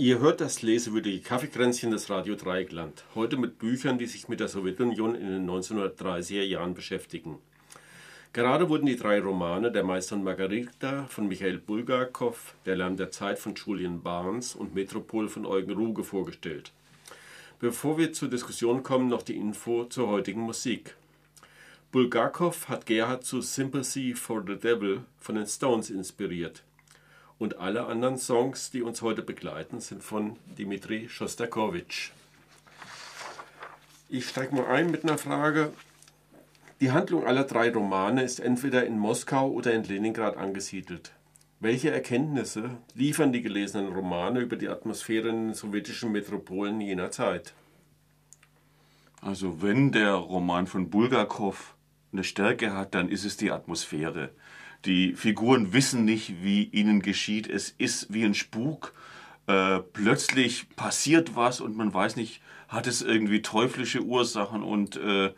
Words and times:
Ihr 0.00 0.18
hört 0.18 0.40
das 0.40 0.62
lesewürdige 0.62 1.20
Kaffeekränzchen 1.20 1.90
des 1.90 2.08
Radio 2.08 2.34
Dreieckland. 2.34 3.04
Heute 3.14 3.36
mit 3.36 3.58
Büchern, 3.58 3.98
die 3.98 4.06
sich 4.06 4.30
mit 4.30 4.40
der 4.40 4.48
Sowjetunion 4.48 5.14
in 5.14 5.28
den 5.28 5.46
1930er 5.46 6.40
Jahren 6.40 6.72
beschäftigen. 6.72 7.36
Gerade 8.32 8.70
wurden 8.70 8.86
die 8.86 8.96
drei 8.96 9.20
Romane 9.20 9.70
Der 9.70 9.84
Meister 9.84 10.16
und 10.16 10.24
Margarita 10.24 11.04
von 11.08 11.28
Michael 11.28 11.58
Bulgakov, 11.58 12.54
Der 12.64 12.76
Lärm 12.76 12.96
der 12.96 13.10
Zeit 13.10 13.38
von 13.38 13.54
Julian 13.54 14.00
Barnes 14.00 14.54
und 14.54 14.74
Metropol 14.74 15.28
von 15.28 15.44
Eugen 15.44 15.72
Ruge 15.72 16.02
vorgestellt. 16.02 16.72
Bevor 17.58 17.98
wir 17.98 18.14
zur 18.14 18.30
Diskussion 18.30 18.82
kommen, 18.82 19.08
noch 19.08 19.22
die 19.22 19.36
Info 19.36 19.84
zur 19.84 20.08
heutigen 20.08 20.40
Musik. 20.40 20.96
Bulgakov 21.92 22.70
hat 22.70 22.86
Gerhard 22.86 23.26
zu 23.26 23.42
Sympathy 23.42 24.14
for 24.14 24.42
the 24.46 24.56
Devil 24.56 25.02
von 25.18 25.34
den 25.34 25.46
Stones 25.46 25.90
inspiriert. 25.90 26.62
Und 27.40 27.56
alle 27.56 27.86
anderen 27.86 28.18
Songs, 28.18 28.70
die 28.70 28.82
uns 28.82 29.00
heute 29.00 29.22
begleiten, 29.22 29.80
sind 29.80 30.02
von 30.04 30.36
Dimitri 30.58 31.08
Schostakowitsch. 31.08 32.10
Ich 34.10 34.28
steige 34.28 34.54
mal 34.54 34.66
ein 34.66 34.90
mit 34.90 35.04
einer 35.04 35.16
Frage. 35.16 35.72
Die 36.80 36.92
Handlung 36.92 37.26
aller 37.26 37.44
drei 37.44 37.72
Romane 37.72 38.24
ist 38.24 38.40
entweder 38.40 38.84
in 38.84 38.98
Moskau 38.98 39.48
oder 39.48 39.72
in 39.72 39.84
Leningrad 39.84 40.36
angesiedelt. 40.36 41.12
Welche 41.60 41.90
Erkenntnisse 41.90 42.76
liefern 42.94 43.32
die 43.32 43.40
gelesenen 43.40 43.90
Romane 43.90 44.40
über 44.40 44.56
die 44.56 44.68
Atmosphäre 44.68 45.30
in 45.30 45.46
den 45.46 45.54
sowjetischen 45.54 46.12
Metropolen 46.12 46.78
jener 46.82 47.10
Zeit? 47.10 47.54
Also 49.22 49.62
wenn 49.62 49.92
der 49.92 50.12
Roman 50.12 50.66
von 50.66 50.90
Bulgakov 50.90 51.74
eine 52.12 52.22
Stärke 52.22 52.74
hat, 52.74 52.94
dann 52.94 53.08
ist 53.08 53.24
es 53.24 53.38
die 53.38 53.50
Atmosphäre. 53.50 54.28
Die 54.84 55.14
Figuren 55.14 55.72
wissen 55.72 56.04
nicht, 56.04 56.42
wie 56.42 56.64
ihnen 56.64 57.02
geschieht. 57.02 57.48
Es 57.48 57.74
ist 57.76 58.12
wie 58.12 58.24
ein 58.24 58.34
Spuk. 58.34 58.94
Äh, 59.46 59.80
plötzlich 59.92 60.68
passiert 60.76 61.36
was 61.36 61.60
und 61.60 61.76
man 61.76 61.92
weiß 61.92 62.16
nicht, 62.16 62.40
hat 62.68 62.86
es 62.86 63.02
irgendwie 63.02 63.42
teuflische 63.42 64.00
Ursachen 64.02 64.62
und 64.62 64.96
äh, 64.96 65.32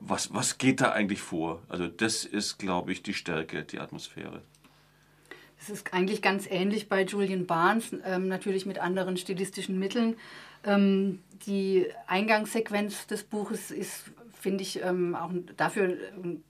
was, 0.00 0.34
was 0.34 0.58
geht 0.58 0.80
da 0.80 0.90
eigentlich 0.90 1.20
vor? 1.20 1.62
Also 1.68 1.86
das 1.86 2.24
ist, 2.24 2.58
glaube 2.58 2.92
ich, 2.92 3.02
die 3.02 3.14
Stärke, 3.14 3.62
die 3.62 3.78
Atmosphäre. 3.78 4.42
Es 5.60 5.70
ist 5.70 5.94
eigentlich 5.94 6.22
ganz 6.22 6.48
ähnlich 6.50 6.88
bei 6.88 7.04
Julian 7.04 7.46
Barnes, 7.46 7.94
ähm, 8.04 8.26
natürlich 8.26 8.66
mit 8.66 8.80
anderen 8.80 9.16
stilistischen 9.16 9.78
Mitteln. 9.78 10.16
Ähm, 10.64 11.20
die 11.46 11.86
Eingangssequenz 12.08 13.06
des 13.06 13.22
Buches 13.22 13.70
ist, 13.70 14.10
finde 14.40 14.62
ich, 14.62 14.82
ähm, 14.82 15.14
auch 15.14 15.30
dafür 15.56 15.96
ähm, 16.16 16.42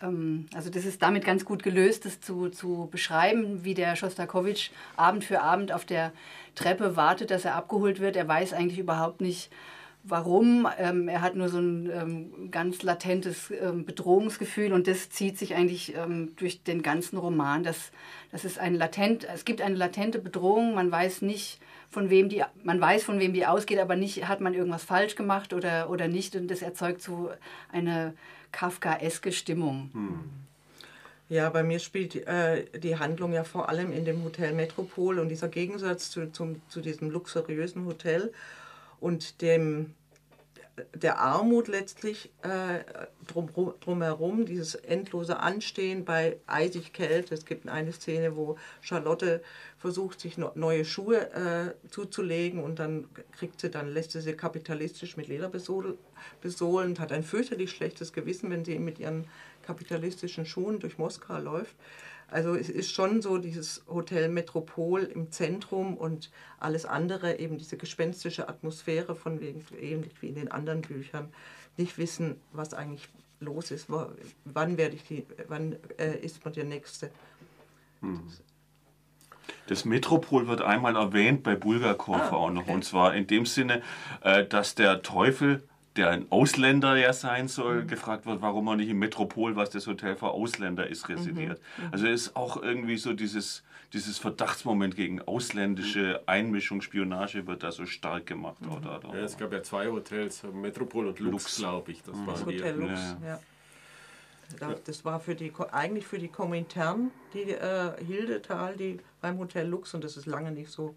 also 0.00 0.70
das 0.70 0.84
ist 0.84 1.02
damit 1.02 1.24
ganz 1.24 1.44
gut 1.44 1.62
gelöst, 1.62 2.04
das 2.04 2.20
zu, 2.20 2.50
zu 2.50 2.88
beschreiben, 2.90 3.64
wie 3.64 3.74
der 3.74 3.96
Schostakowitsch 3.96 4.70
Abend 4.96 5.24
für 5.24 5.40
Abend 5.40 5.72
auf 5.72 5.84
der 5.84 6.12
Treppe 6.54 6.94
wartet, 6.94 7.30
dass 7.30 7.44
er 7.44 7.56
abgeholt 7.56 7.98
wird. 7.98 8.16
Er 8.16 8.28
weiß 8.28 8.52
eigentlich 8.52 8.78
überhaupt 8.78 9.20
nicht, 9.20 9.50
warum. 10.04 10.68
Ähm, 10.78 11.08
er 11.08 11.20
hat 11.20 11.34
nur 11.34 11.48
so 11.48 11.58
ein 11.58 11.90
ähm, 11.90 12.50
ganz 12.50 12.82
latentes 12.82 13.50
ähm, 13.50 13.84
Bedrohungsgefühl 13.84 14.72
und 14.72 14.86
das 14.86 15.10
zieht 15.10 15.38
sich 15.38 15.54
eigentlich 15.54 15.94
ähm, 15.96 16.32
durch 16.36 16.62
den 16.62 16.82
ganzen 16.82 17.18
Roman. 17.18 17.62
Das, 17.62 17.90
das 18.30 18.44
ist 18.44 18.58
ein 18.58 18.74
latent, 18.74 19.26
es 19.32 19.44
gibt 19.44 19.60
eine 19.60 19.74
latente 19.74 20.18
Bedrohung, 20.18 20.74
man 20.74 20.90
weiß 20.90 21.22
nicht, 21.22 21.60
von 21.90 22.10
wem 22.10 22.28
die, 22.28 22.42
man 22.62 22.80
weiß, 22.80 23.02
von 23.02 23.18
wem 23.18 23.32
die 23.32 23.46
ausgeht, 23.46 23.78
aber 23.78 23.96
nicht, 23.96 24.28
hat 24.28 24.40
man 24.40 24.54
irgendwas 24.54 24.84
falsch 24.84 25.16
gemacht 25.16 25.52
oder, 25.52 25.90
oder 25.90 26.08
nicht. 26.08 26.36
Und 26.36 26.48
das 26.48 26.62
erzeugt 26.62 27.02
so 27.02 27.30
eine 27.72 28.14
Kafkaeske 28.52 29.32
Stimmung. 29.32 29.90
Hm. 29.92 30.20
Ja, 31.30 31.50
bei 31.50 31.62
mir 31.62 31.78
spielt 31.78 32.14
äh, 32.26 32.64
die 32.78 32.98
Handlung 32.98 33.32
ja 33.32 33.44
vor 33.44 33.68
allem 33.68 33.92
in 33.92 34.06
dem 34.06 34.24
Hotel 34.24 34.54
Metropol 34.54 35.18
und 35.18 35.28
dieser 35.28 35.48
Gegensatz 35.48 36.10
zu, 36.10 36.32
zum, 36.32 36.62
zu 36.68 36.80
diesem 36.80 37.10
luxuriösen 37.10 37.84
Hotel 37.84 38.32
und 38.98 39.42
dem 39.42 39.94
der 40.94 41.18
Armut 41.18 41.68
letztlich 41.68 42.30
äh, 42.42 42.84
drum, 43.26 43.50
drumherum, 43.80 44.46
dieses 44.46 44.74
endlose 44.74 45.38
Anstehen 45.38 46.04
bei 46.04 46.38
eisig 46.46 46.92
Kälte. 46.92 47.34
Es 47.34 47.44
gibt 47.44 47.68
eine 47.68 47.92
Szene, 47.92 48.36
wo 48.36 48.56
Charlotte 48.80 49.42
versucht, 49.78 50.20
sich 50.20 50.38
neue 50.38 50.84
Schuhe 50.84 51.30
äh, 51.32 51.88
zuzulegen 51.90 52.62
und 52.62 52.78
dann 52.78 53.08
kriegt 53.32 53.60
sie, 53.60 53.70
dann 53.70 53.92
lässt 53.92 54.12
sie 54.12 54.20
sie 54.20 54.32
kapitalistisch 54.34 55.16
mit 55.16 55.28
Leder 55.28 55.48
besohlen, 55.48 55.96
besohlen 56.40 56.98
hat 56.98 57.12
ein 57.12 57.22
fürchterlich 57.22 57.70
schlechtes 57.70 58.12
Gewissen, 58.12 58.50
wenn 58.50 58.64
sie 58.64 58.78
mit 58.78 58.98
ihren 58.98 59.26
kapitalistischen 59.62 60.46
Schuhen 60.46 60.80
durch 60.80 60.98
Moskau 60.98 61.38
läuft. 61.38 61.74
Also 62.30 62.54
es 62.54 62.68
ist 62.68 62.92
schon 62.92 63.22
so 63.22 63.38
dieses 63.38 63.82
Hotel 63.88 64.28
Metropol 64.28 65.04
im 65.04 65.32
Zentrum 65.32 65.96
und 65.96 66.30
alles 66.60 66.84
andere, 66.84 67.38
eben 67.38 67.56
diese 67.56 67.78
gespenstische 67.78 68.48
Atmosphäre 68.48 69.14
von 69.14 69.40
wegen, 69.40 69.64
ähnlich 69.80 70.12
wie 70.20 70.28
in 70.28 70.34
den 70.34 70.50
anderen 70.50 70.82
Büchern, 70.82 71.32
nicht 71.78 71.96
wissen, 71.96 72.38
was 72.52 72.74
eigentlich 72.74 73.08
los 73.40 73.70
ist, 73.70 73.88
wann 74.44 74.76
werde 74.76 74.96
ich 74.96 75.04
die, 75.04 75.24
wann 75.48 75.76
äh, 75.96 76.18
ist 76.18 76.44
man 76.44 76.52
der 76.52 76.64
Nächste. 76.64 77.10
Hm. 78.00 78.20
Das 79.66 79.84
Metropol 79.84 80.48
wird 80.48 80.60
einmal 80.60 80.96
erwähnt 80.96 81.42
bei 81.42 81.54
Bulgakov 81.54 82.16
ah, 82.16 82.32
auch 82.32 82.50
noch. 82.50 82.62
Okay. 82.62 82.72
Und 82.72 82.84
zwar 82.84 83.14
in 83.14 83.26
dem 83.26 83.46
Sinne, 83.46 83.82
äh, 84.22 84.44
dass 84.44 84.74
der 84.74 85.02
Teufel 85.02 85.62
der 85.96 86.10
ein 86.10 86.26
Ausländer 86.30 86.96
ja 86.96 87.12
sein 87.12 87.48
soll, 87.48 87.82
mhm. 87.82 87.88
gefragt 87.88 88.26
wird, 88.26 88.40
warum 88.40 88.68
er 88.68 88.76
nicht 88.76 88.88
im 88.88 88.98
Metropol, 88.98 89.56
was 89.56 89.70
das 89.70 89.86
Hotel 89.86 90.16
für 90.16 90.28
Ausländer 90.28 90.86
ist, 90.86 91.08
residiert. 91.08 91.60
Mhm. 91.76 91.84
mhm. 91.84 91.92
Also 91.92 92.06
ist 92.06 92.36
auch 92.36 92.62
irgendwie 92.62 92.96
so 92.96 93.12
dieses, 93.12 93.64
dieses 93.92 94.18
Verdachtsmoment 94.18 94.96
gegen 94.96 95.20
ausländische 95.22 96.22
Einmischung, 96.26 96.82
Spionage 96.82 97.46
wird 97.46 97.62
da 97.62 97.72
so 97.72 97.86
stark 97.86 98.26
gemacht. 98.26 98.60
Mhm. 98.60 98.72
Oder, 98.72 98.98
oder, 98.98 99.18
ja, 99.18 99.24
es 99.24 99.36
gab 99.36 99.52
ja 99.52 99.62
zwei 99.62 99.88
Hotels, 99.88 100.42
Metropol 100.52 101.08
und 101.08 101.18
Lux, 101.18 101.32
Lux. 101.32 101.56
glaube 101.56 101.92
ich. 101.92 102.02
Das, 102.02 102.16
mhm. 102.16 102.26
das 102.26 102.44
Hotel 102.44 102.74
die. 102.74 102.80
Lux, 102.80 103.00
ja. 103.22 103.28
ja. 103.28 103.40
Das 104.84 105.04
war 105.04 105.20
für 105.20 105.34
die, 105.34 105.52
eigentlich 105.72 106.06
für 106.06 106.18
die 106.18 106.28
Komintern, 106.28 107.10
die 107.34 107.50
äh, 107.50 107.92
Hildetal, 108.02 108.76
die 108.76 108.98
beim 109.20 109.38
Hotel 109.38 109.66
Lux, 109.66 109.92
und 109.92 110.04
das 110.04 110.16
ist 110.16 110.26
lange 110.26 110.52
nicht 110.52 110.70
so 110.70 110.94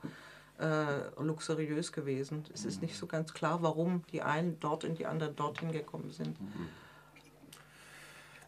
äh, 0.60 1.22
luxuriös 1.22 1.92
gewesen. 1.92 2.44
Es 2.54 2.66
ist 2.66 2.82
nicht 2.82 2.96
so 2.96 3.08
ganz 3.08 3.34
klar, 3.34 3.62
warum 3.62 4.04
die 4.12 4.22
einen 4.22 4.60
dort 4.60 4.84
und 4.84 5.00
die 5.00 5.06
anderen 5.06 5.36
dorthin 5.36 5.72
gekommen 5.72 6.12
sind. 6.12 6.38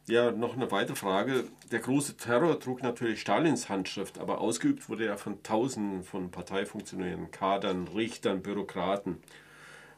Ja, 0.06 0.32
noch 0.32 0.56
eine 0.56 0.70
weitere 0.70 0.96
Frage. 0.96 1.46
Der 1.72 1.80
große 1.80 2.18
Terror 2.18 2.60
trug 2.60 2.84
natürlich 2.84 3.22
Stalins 3.22 3.70
Handschrift, 3.70 4.20
aber 4.20 4.42
ausgeübt 4.42 4.90
wurde 4.90 5.06
er 5.06 5.18
von 5.18 5.42
Tausenden 5.44 6.04
von 6.04 6.30
Parteifunktionären, 6.30 7.32
Kadern, 7.32 7.88
Richtern, 7.88 8.42
Bürokraten. 8.42 9.24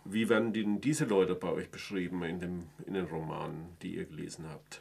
Wie 0.04 0.30
werden 0.30 0.54
denn 0.54 0.80
diese 0.80 1.06
Leute 1.06 1.34
bei 1.34 1.50
euch 1.50 1.72
beschrieben 1.72 2.22
in, 2.24 2.40
dem, 2.40 2.64
in 2.86 2.94
den 2.94 3.06
Romanen, 3.06 3.76
die 3.82 3.96
ihr 3.96 4.06
gelesen 4.06 4.46
habt? 4.48 4.80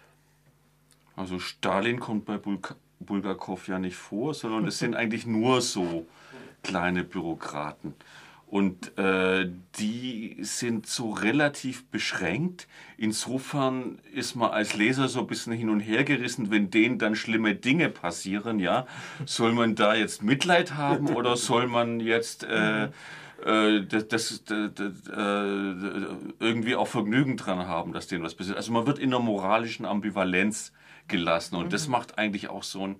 Also 1.17 1.39
Stalin 1.39 2.01
kommt 2.01 2.27
bei 2.27 2.37
Bulk 2.37 2.77
Bulgakov 3.01 3.69
ja 3.69 3.79
nicht 3.79 3.97
vor, 3.97 4.35
sondern 4.35 4.67
es 4.67 4.79
sind 4.79 4.95
eigentlich 4.97 5.27
nur 5.27 5.61
so 5.61 6.07
kleine 6.65 7.05
Bürokraten. 7.05 7.95
Und 8.47 8.97
äh, 8.99 9.51
die 9.79 10.37
sind 10.41 10.87
so 10.87 11.11
relativ 11.11 11.87
beschränkt. 11.87 12.69
Insofern 12.97 13.99
ist 14.13 14.37
man 14.37 14.51
als 14.51 14.77
Leser 14.77 15.09
so 15.09 15.21
ein 15.21 15.27
bisschen 15.27 15.53
hin 15.53 15.71
und 15.71 15.81
her 15.81 16.05
gerissen, 16.05 16.51
wenn 16.51 16.71
denen 16.71 16.99
dann 16.99 17.17
schlimme 17.17 17.55
Dinge 17.57 17.89
passieren, 17.89 18.61
ja. 18.61 18.87
Soll 19.25 19.53
man 19.55 19.75
da 19.75 19.95
jetzt 19.95 20.23
Mitleid 20.23 20.75
haben 20.75 21.09
oder 21.17 21.37
soll 21.37 21.67
man 21.67 21.99
jetzt 21.99 22.45
äh, 22.45 22.91
äh, 23.45 23.83
das, 23.87 24.09
das, 24.09 24.45
das, 24.45 24.69
äh, 24.69 26.05
irgendwie 26.39 26.77
auch 26.77 26.89
Vergnügen 26.89 27.37
dran 27.37 27.67
haben, 27.67 27.93
dass 27.93 28.07
denen 28.07 28.25
was 28.25 28.35
passiert? 28.35 28.57
Also 28.57 28.73
man 28.73 28.87
wird 28.87 28.99
in 28.99 29.13
einer 29.13 29.23
moralischen 29.23 29.85
Ambivalenz 29.85 30.73
gelassen 31.09 31.57
und 31.57 31.73
das 31.73 31.87
mhm. 31.87 31.93
macht 31.93 32.19
eigentlich 32.19 32.49
auch 32.49 32.63
so 32.63 32.85
einen 32.85 32.97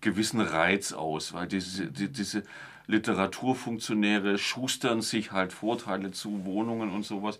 gewissen 0.00 0.40
Reiz 0.40 0.92
aus, 0.92 1.32
weil 1.32 1.46
diese, 1.46 1.90
die, 1.90 2.10
diese 2.10 2.42
Literaturfunktionäre 2.86 4.38
schustern 4.38 5.00
sich 5.00 5.32
halt 5.32 5.52
Vorteile 5.52 6.10
zu, 6.10 6.44
Wohnungen 6.44 6.90
und 6.90 7.04
sowas. 7.04 7.38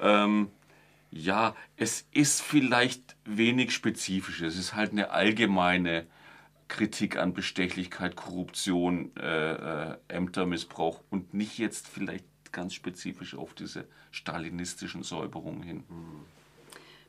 Ähm, 0.00 0.48
ja, 1.10 1.54
es 1.76 2.06
ist 2.12 2.42
vielleicht 2.42 3.16
wenig 3.24 3.72
spezifisch. 3.72 4.42
Es 4.42 4.58
ist 4.58 4.74
halt 4.74 4.92
eine 4.92 5.10
allgemeine 5.10 6.06
Kritik 6.68 7.16
an 7.16 7.32
Bestechlichkeit, 7.32 8.14
Korruption, 8.14 9.10
äh, 9.16 9.90
äh, 9.92 9.96
Ämtermissbrauch 10.08 11.02
und 11.10 11.32
nicht 11.32 11.58
jetzt 11.58 11.88
vielleicht 11.88 12.24
ganz 12.52 12.74
spezifisch 12.74 13.34
auf 13.34 13.54
diese 13.54 13.86
stalinistischen 14.10 15.02
Säuberungen 15.02 15.62
hin. 15.62 15.84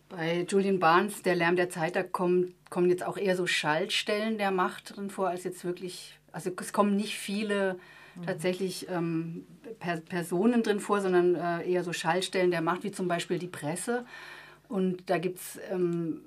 Bei 0.07 0.45
Julian 0.49 0.79
Barnes, 0.79 1.21
der 1.21 1.35
Lärm 1.35 1.55
der 1.55 1.69
Zeit, 1.69 1.95
da 1.95 2.03
kommen, 2.03 2.55
kommen 2.69 2.89
jetzt 2.89 3.03
auch 3.03 3.17
eher 3.17 3.35
so 3.35 3.47
Schaltstellen 3.47 4.37
der 4.37 4.51
Macht 4.51 4.95
drin 4.95 5.09
vor, 5.09 5.29
als 5.29 5.43
jetzt 5.43 5.63
wirklich 5.63 6.18
also 6.31 6.51
es 6.59 6.73
kommen 6.73 6.95
nicht 6.95 7.17
viele 7.17 7.77
mhm. 8.15 8.25
tatsächlich 8.25 8.87
ähm, 8.89 9.45
per 9.79 9.97
Personen 9.97 10.63
drin 10.63 10.79
vor, 10.79 11.01
sondern 11.01 11.35
äh, 11.35 11.69
eher 11.69 11.83
so 11.83 11.93
Schaltstellen 11.93 12.51
der 12.51 12.61
Macht, 12.61 12.83
wie 12.83 12.91
zum 12.91 13.07
Beispiel 13.07 13.39
die 13.39 13.47
Presse. 13.47 14.05
Und 14.67 15.09
da 15.09 15.17
gibt 15.17 15.39
es 15.39 15.59
ähm, 15.71 16.21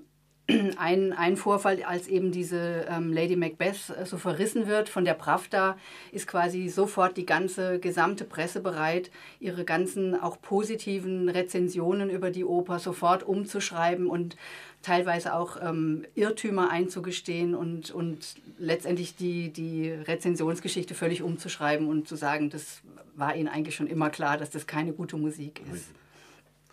ein, 0.76 1.12
ein 1.12 1.36
Vorfall, 1.36 1.82
als 1.84 2.08
eben 2.08 2.32
diese 2.32 2.86
ähm, 2.88 3.12
Lady 3.12 3.36
Macbeth 3.36 3.90
äh, 3.90 4.04
so 4.04 4.16
verrissen 4.16 4.66
wird 4.66 4.88
von 4.88 5.04
der 5.04 5.14
Pravda, 5.14 5.76
ist 6.10 6.26
quasi 6.26 6.68
sofort 6.68 7.16
die 7.16 7.26
ganze 7.26 7.78
gesamte 7.78 8.24
Presse 8.24 8.60
bereit, 8.60 9.10
ihre 9.38 9.64
ganzen 9.64 10.20
auch 10.20 10.40
positiven 10.40 11.28
Rezensionen 11.28 12.10
über 12.10 12.30
die 12.30 12.44
Oper 12.44 12.78
sofort 12.78 13.22
umzuschreiben 13.22 14.08
und 14.08 14.36
teilweise 14.82 15.34
auch 15.34 15.56
ähm, 15.62 16.04
Irrtümer 16.16 16.70
einzugestehen 16.70 17.54
und, 17.54 17.92
und 17.92 18.34
letztendlich 18.58 19.14
die, 19.14 19.50
die 19.50 19.90
Rezensionsgeschichte 19.90 20.94
völlig 20.94 21.22
umzuschreiben 21.22 21.86
und 21.86 22.08
zu 22.08 22.16
sagen, 22.16 22.50
das 22.50 22.82
war 23.14 23.36
ihnen 23.36 23.48
eigentlich 23.48 23.76
schon 23.76 23.86
immer 23.86 24.10
klar, 24.10 24.38
dass 24.38 24.50
das 24.50 24.66
keine 24.66 24.92
gute 24.92 25.16
Musik 25.16 25.62
ist. 25.72 25.90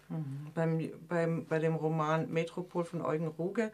Mhm. 0.09 0.51
Beim, 0.53 0.91
beim, 1.07 1.45
bei 1.45 1.59
dem 1.59 1.75
Roman 1.75 2.29
Metropol 2.31 2.83
von 2.83 3.01
Eugen 3.01 3.27
Ruge, 3.27 3.71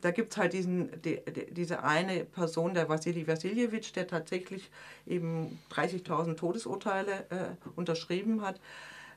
da 0.00 0.10
gibt 0.10 0.32
es 0.32 0.38
halt 0.38 0.52
diesen, 0.52 1.00
die, 1.02 1.20
die, 1.24 1.52
diese 1.52 1.82
eine 1.84 2.24
Person, 2.24 2.74
der 2.74 2.88
Wassili 2.88 3.26
Wassiljewitsch, 3.26 3.94
der 3.94 4.06
tatsächlich 4.06 4.70
eben 5.06 5.58
30.000 5.70 6.36
Todesurteile 6.36 7.12
äh, 7.30 7.68
unterschrieben 7.76 8.42
hat. 8.42 8.60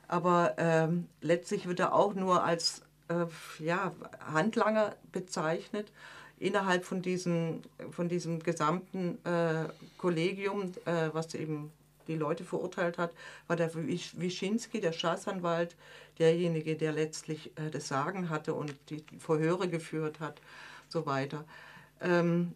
Aber 0.08 0.54
ähm, 0.58 1.08
letztlich 1.20 1.66
wird 1.66 1.80
er 1.80 1.94
auch 1.94 2.14
nur 2.14 2.44
als 2.44 2.82
äh, 3.08 3.26
ja, 3.62 3.92
Handlanger 4.32 4.94
bezeichnet 5.10 5.90
innerhalb 6.38 6.84
von 6.84 7.02
diesem, 7.02 7.62
von 7.90 8.08
diesem 8.08 8.42
gesamten 8.42 9.18
äh, 9.24 9.68
Kollegium, 9.98 10.72
äh, 10.84 11.08
was 11.12 11.34
eben 11.34 11.72
die 12.06 12.16
Leute 12.16 12.44
verurteilt 12.44 12.98
hat, 12.98 13.12
war 13.46 13.56
der 13.56 13.70
Wischinski, 13.74 14.80
der 14.80 14.92
Staatsanwalt, 14.92 15.76
derjenige, 16.18 16.76
der 16.76 16.92
letztlich 16.92 17.52
äh, 17.58 17.70
das 17.70 17.88
Sagen 17.88 18.30
hatte 18.30 18.54
und 18.54 18.74
die 18.90 19.04
Verhöre 19.18 19.68
geführt 19.68 20.20
hat, 20.20 20.40
so 20.88 21.06
weiter. 21.06 21.44
Ähm, 22.00 22.54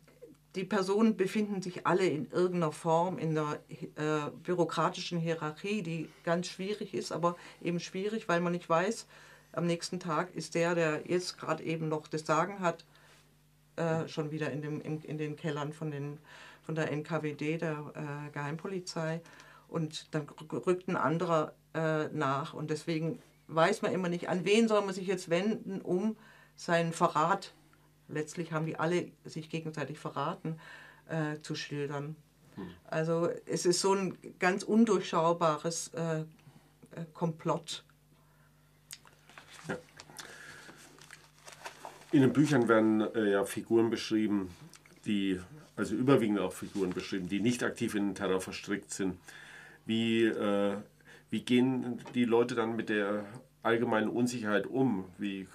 die 0.57 0.65
Personen 0.65 1.17
befinden 1.17 1.61
sich 1.61 1.87
alle 1.87 2.07
in 2.07 2.31
irgendeiner 2.31 2.73
Form 2.73 3.19
in 3.19 3.35
der 3.35 3.61
äh, 3.97 4.31
bürokratischen 4.43 5.19
Hierarchie, 5.19 5.83
die 5.83 6.09
ganz 6.25 6.49
schwierig 6.49 6.95
ist, 6.95 7.13
aber 7.13 7.37
eben 7.63 7.79
schwierig, 7.79 8.27
weil 8.29 8.41
man 8.41 8.53
nicht 8.53 8.69
weiß, 8.69 9.07
am 9.53 9.67
nächsten 9.67 10.01
Tag 10.01 10.35
ist 10.35 10.55
der, 10.55 10.75
der 10.75 11.03
jetzt 11.07 11.39
gerade 11.39 11.63
eben 11.63 11.89
noch 11.89 12.09
das 12.09 12.27
Sagen 12.27 12.61
hat, 12.61 12.85
äh, 13.77 14.09
schon 14.09 14.31
wieder 14.31 14.51
in, 14.51 14.63
dem, 14.63 14.81
in, 14.81 15.03
in, 15.03 15.19
den 15.19 15.37
Kellern 15.37 15.73
von, 15.73 15.91
den, 15.91 16.19
von 16.67 16.75
der 16.75 16.91
NKWD, 16.93 17.61
der 17.61 17.93
äh, 17.95 18.31
Geheimpolizei. 18.33 19.23
Und 19.69 20.15
dann 20.15 20.29
rückt 20.29 20.89
ein 20.89 20.97
anderer 20.97 21.55
äh, 21.75 22.09
nach. 22.09 22.53
Und 22.53 22.71
deswegen 22.71 23.21
weiß 23.49 23.83
man 23.83 23.93
immer 23.93 24.09
nicht, 24.09 24.29
an 24.29 24.45
wen 24.45 24.69
soll 24.69 24.83
man 24.83 24.95
sich 24.95 25.07
jetzt 25.07 25.31
wenden, 25.31 25.81
um 25.81 26.17
seinen 26.57 26.93
Verrat, 26.93 27.55
letztlich 28.09 28.53
haben 28.53 28.67
die 28.67 28.77
alle 28.77 29.09
sich 29.25 29.49
gegenseitig 29.49 29.99
verraten, 29.99 30.59
äh, 31.09 31.41
zu 31.41 31.55
schildern. 31.55 32.17
Hm. 32.57 32.69
Also 32.85 33.29
es 33.47 33.65
ist 33.65 33.81
so 33.81 33.95
ein 33.95 34.19
ganz 34.39 34.63
undurchschaubares 34.63 35.89
äh, 35.95 36.25
Komplott 37.13 37.85
In 42.13 42.23
den 42.23 42.33
Büchern 42.33 42.69
werden 42.69 43.01
äh, 43.15 43.33
ja 43.33 43.45
Figuren 43.45 43.91
beschrieben, 43.91 44.49
die, 45.05 45.41
also 45.77 45.95
überwiegend 45.95 46.39
auch 46.39 46.53
Figuren 46.53 46.91
beschrieben, 46.91 47.29
die 47.29 47.41
nicht 47.41 47.63
aktiv 47.63 47.95
in 47.95 48.09
den 48.09 48.15
Terror 48.15 48.41
verstrickt 48.41 48.93
sind. 48.93 49.19
Wie, 49.85 50.25
äh, 50.25 50.77
wie 51.31 51.43
gehen 51.43 52.01
die 52.15 52.25
Leute 52.25 52.55
dann 52.55 52.77
mit 52.77 52.89
der 52.89 53.25
allgemeinen 53.63 54.09
Unsicherheit 54.09 54.67
um? 54.67 55.05
Wie, 55.19 55.47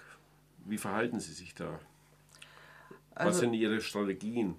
wie 0.65 0.77
verhalten 0.77 1.19
sie 1.19 1.33
sich 1.33 1.55
da? 1.55 1.79
Was 3.15 3.25
also, 3.25 3.39
sind 3.41 3.53
ihre 3.53 3.81
Strategien? 3.81 4.55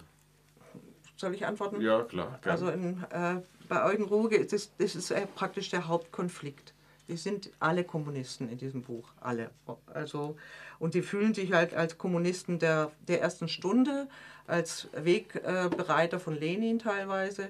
Soll 1.15 1.33
ich 1.33 1.45
antworten? 1.45 1.81
Ja, 1.81 2.03
klar. 2.03 2.39
Gern. 2.41 2.51
Also 2.51 2.69
in, 2.69 3.03
äh, 3.09 3.41
bei 3.69 3.85
Eugen 3.85 4.03
Ruge 4.03 4.35
ist 4.35 4.53
es, 4.53 4.71
ist 4.77 5.13
praktisch 5.35 5.69
der 5.69 5.87
Hauptkonflikt. 5.87 6.72
Die 7.07 7.17
sind 7.17 7.51
alle 7.59 7.83
Kommunisten 7.83 8.49
in 8.49 8.57
diesem 8.57 8.81
Buch, 8.81 9.09
alle. 9.19 9.49
Also, 9.93 10.37
und 10.79 10.93
die 10.93 11.01
fühlen 11.01 11.33
sich 11.33 11.51
halt 11.51 11.73
als 11.73 11.97
Kommunisten 11.97 12.59
der, 12.59 12.91
der 13.07 13.21
ersten 13.21 13.47
Stunde, 13.47 14.07
als 14.47 14.87
Wegbereiter 14.93 16.19
von 16.19 16.39
Lenin 16.39 16.79
teilweise. 16.79 17.49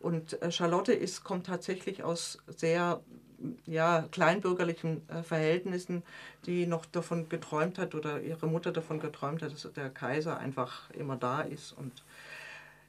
Und 0.00 0.40
äh, 0.42 0.50
Charlotte 0.50 0.92
ist, 0.92 1.24
kommt 1.24 1.46
tatsächlich 1.46 2.02
aus 2.02 2.38
sehr 2.48 3.00
ja, 3.66 4.06
kleinbürgerlichen 4.10 5.02
äh, 5.08 5.22
Verhältnissen, 5.22 6.02
die 6.46 6.66
noch 6.66 6.86
davon 6.86 7.28
geträumt 7.28 7.78
hat 7.78 7.94
oder 7.94 8.20
ihre 8.20 8.46
Mutter 8.46 8.72
davon 8.72 9.00
geträumt 9.00 9.42
hat, 9.42 9.52
dass 9.52 9.68
der 9.74 9.90
Kaiser 9.90 10.38
einfach 10.38 10.90
immer 10.90 11.16
da 11.16 11.42
ist. 11.42 11.72
Und 11.72 11.92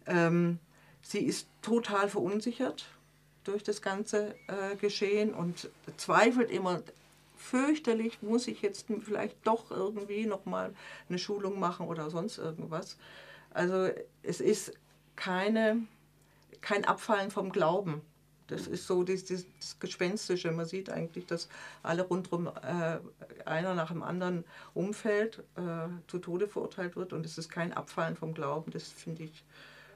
ähm, 0.05 0.59
sie 1.01 1.19
ist 1.19 1.47
total 1.61 2.09
verunsichert 2.09 2.85
durch 3.47 3.63
das 3.63 3.81
ganze 3.81 4.35
äh, 4.47 4.75
Geschehen 4.75 5.33
und 5.33 5.69
zweifelt 5.97 6.51
immer 6.51 6.81
fürchterlich, 7.37 8.21
muss 8.21 8.47
ich 8.47 8.61
jetzt 8.61 8.87
vielleicht 9.01 9.35
doch 9.45 9.71
irgendwie 9.71 10.25
nochmal 10.25 10.73
eine 11.07 11.19
Schulung 11.19 11.59
machen 11.59 11.87
oder 11.87 12.09
sonst 12.09 12.37
irgendwas. 12.37 12.97
Also 13.51 13.89
es 14.23 14.41
ist 14.41 14.73
keine, 15.15 15.83
kein 16.61 16.85
Abfallen 16.85 17.31
vom 17.31 17.51
Glauben. 17.51 18.01
Das 18.47 18.65
ist 18.65 18.87
so 18.87 19.03
das, 19.03 19.25
das, 19.25 19.45
das 19.59 19.79
Gespenstische. 19.79 20.51
Man 20.51 20.65
sieht 20.65 20.89
eigentlich, 20.89 21.25
dass 21.25 21.49
alle 21.83 22.03
rundherum 22.03 22.47
äh, 22.47 22.99
einer 23.45 23.75
nach 23.75 23.91
dem 23.91 24.03
anderen 24.03 24.45
umfällt, 24.73 25.39
äh, 25.55 25.87
zu 26.07 26.19
Tode 26.19 26.47
verurteilt 26.47 26.95
wird 26.95 27.13
und 27.13 27.25
es 27.25 27.37
ist 27.37 27.49
kein 27.49 27.73
Abfallen 27.73 28.15
vom 28.15 28.33
Glauben. 28.33 28.71
Das 28.71 28.87
finde 28.87 29.23
ich 29.23 29.43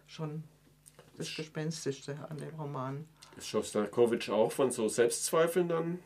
schon 0.07 0.43
das 1.17 1.33
Gespenstischste 1.33 2.17
an 2.29 2.37
dem 2.37 2.53
Roman. 2.59 3.05
Ist 3.37 3.47
Schostakowitsch 3.47 4.29
auch 4.29 4.51
von 4.51 4.71
so 4.71 4.87
Selbstzweifeln 4.87 5.69
dann 5.69 5.99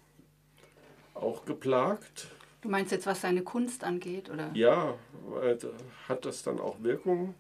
auch 1.14 1.46
geplagt? 1.46 2.28
Du 2.62 2.70
meinst 2.70 2.92
jetzt, 2.92 3.06
was 3.06 3.22
seine 3.22 3.42
Kunst 3.42 3.84
angeht, 3.84 4.30
oder? 4.30 4.50
Ja, 4.54 4.96
hat 6.08 6.26
das 6.26 6.44
dann 6.44 6.60
auch 6.60 6.78
Wirkung? 6.82 7.36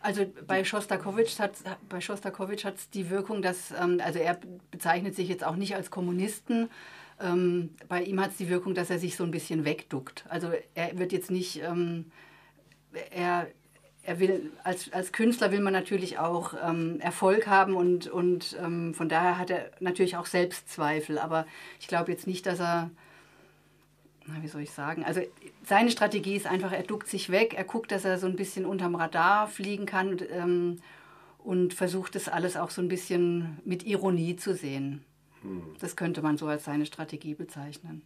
Also 0.00 0.26
bei 0.46 0.64
Schostakowitsch 0.64 1.38
hat 1.38 1.52
bei 1.88 2.00
Schostakowitsch 2.00 2.64
hat 2.64 2.76
es 2.76 2.90
die 2.90 3.08
Wirkung, 3.08 3.40
dass 3.40 3.70
ähm, 3.70 4.00
also 4.04 4.18
er 4.18 4.38
bezeichnet 4.70 5.14
sich 5.14 5.28
jetzt 5.28 5.44
auch 5.44 5.54
nicht 5.54 5.76
als 5.76 5.90
Kommunisten. 5.90 6.68
Ähm, 7.20 7.70
bei 7.88 8.02
ihm 8.02 8.20
hat 8.20 8.32
es 8.32 8.36
die 8.36 8.48
Wirkung, 8.48 8.74
dass 8.74 8.90
er 8.90 8.98
sich 8.98 9.16
so 9.16 9.22
ein 9.22 9.30
bisschen 9.30 9.64
wegduckt. 9.64 10.24
Also 10.28 10.50
er 10.74 10.98
wird 10.98 11.12
jetzt 11.12 11.30
nicht 11.30 11.62
ähm, 11.62 12.10
er 13.10 13.46
er 14.04 14.18
will, 14.18 14.50
als, 14.64 14.92
als 14.92 15.12
Künstler 15.12 15.52
will 15.52 15.60
man 15.60 15.72
natürlich 15.72 16.18
auch 16.18 16.54
ähm, 16.62 16.98
Erfolg 17.00 17.46
haben 17.46 17.74
und, 17.74 18.08
und 18.08 18.56
ähm, 18.60 18.94
von 18.94 19.08
daher 19.08 19.38
hat 19.38 19.50
er 19.50 19.70
natürlich 19.80 20.16
auch 20.16 20.26
Selbstzweifel. 20.26 21.18
Aber 21.18 21.46
ich 21.78 21.86
glaube 21.86 22.10
jetzt 22.10 22.26
nicht, 22.26 22.46
dass 22.46 22.58
er, 22.58 22.90
na, 24.26 24.42
wie 24.42 24.48
soll 24.48 24.62
ich 24.62 24.72
sagen, 24.72 25.04
also 25.04 25.20
seine 25.64 25.90
Strategie 25.90 26.34
ist 26.34 26.46
einfach, 26.46 26.72
er 26.72 26.82
duckt 26.82 27.06
sich 27.06 27.30
weg, 27.30 27.54
er 27.54 27.64
guckt, 27.64 27.92
dass 27.92 28.04
er 28.04 28.18
so 28.18 28.26
ein 28.26 28.36
bisschen 28.36 28.66
unterm 28.66 28.96
Radar 28.96 29.46
fliegen 29.46 29.86
kann 29.86 30.08
und, 30.08 30.30
ähm, 30.30 30.80
und 31.38 31.74
versucht 31.74 32.16
das 32.16 32.28
alles 32.28 32.56
auch 32.56 32.70
so 32.70 32.82
ein 32.82 32.88
bisschen 32.88 33.60
mit 33.64 33.84
Ironie 33.84 34.34
zu 34.34 34.54
sehen. 34.54 35.04
Hm. 35.42 35.76
Das 35.78 35.94
könnte 35.94 36.22
man 36.22 36.36
so 36.36 36.48
als 36.48 36.64
seine 36.64 36.86
Strategie 36.86 37.34
bezeichnen. 37.34 38.02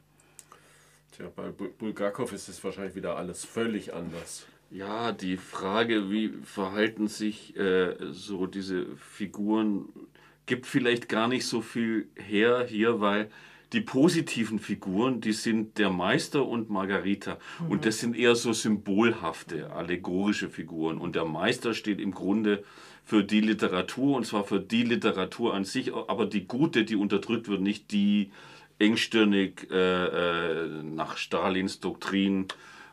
Tja, 1.12 1.30
bei 1.34 1.48
Bulgakov 1.48 2.32
ist 2.32 2.48
es 2.48 2.62
wahrscheinlich 2.62 2.94
wieder 2.94 3.16
alles 3.16 3.46
völlig 3.46 3.94
anders. 3.94 4.46
Ja, 4.70 5.12
die 5.12 5.36
Frage, 5.36 6.10
wie 6.10 6.32
verhalten 6.42 7.08
sich 7.08 7.56
äh, 7.56 7.94
so 8.10 8.46
diese 8.46 8.86
Figuren, 8.96 9.88
gibt 10.46 10.66
vielleicht 10.66 11.08
gar 11.08 11.28
nicht 11.28 11.46
so 11.46 11.60
viel 11.60 12.08
her 12.16 12.66
hier, 12.68 13.00
weil 13.00 13.30
die 13.72 13.80
positiven 13.80 14.58
Figuren, 14.58 15.20
die 15.20 15.32
sind 15.32 15.78
der 15.78 15.90
Meister 15.90 16.46
und 16.46 16.70
Margarita. 16.70 17.38
Mhm. 17.60 17.70
Und 17.70 17.86
das 17.86 17.98
sind 17.98 18.16
eher 18.16 18.34
so 18.34 18.52
symbolhafte, 18.52 19.72
allegorische 19.72 20.48
Figuren. 20.48 20.98
Und 20.98 21.16
der 21.16 21.24
Meister 21.24 21.74
steht 21.74 22.00
im 22.00 22.12
Grunde 22.12 22.64
für 23.04 23.24
die 23.24 23.40
Literatur, 23.40 24.16
und 24.16 24.26
zwar 24.26 24.44
für 24.44 24.60
die 24.60 24.82
Literatur 24.82 25.54
an 25.54 25.64
sich, 25.64 25.92
aber 25.94 26.26
die 26.26 26.46
gute, 26.46 26.84
die 26.84 26.96
unterdrückt 26.96 27.48
wird, 27.48 27.60
nicht 27.60 27.92
die 27.92 28.30
engstirnig 28.78 29.68
äh, 29.70 30.06
äh 30.06 30.82
nach 30.82 31.16
Stalins 31.16 31.80
Doktrin 31.80 32.46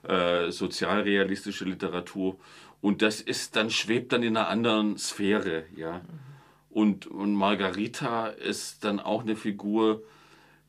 äh, 0.08 0.52
sozialrealistische 0.52 1.66
Literatur. 1.66 2.38
Und 2.82 3.02
das 3.02 3.22
ist 3.22 3.56
dann, 3.56 3.70
schwebt 3.70 4.12
dann 4.12 4.24
in 4.24 4.36
einer 4.36 4.50
anderen 4.50 4.98
Sphäre, 4.98 5.64
ja. 5.76 6.02
Und, 6.70 7.08
und 7.08 7.34
Margarita 7.34 8.28
ist 8.28 8.84
dann 8.84 9.00
auch 9.00 9.22
eine 9.22 9.36
Figur, 9.36 10.04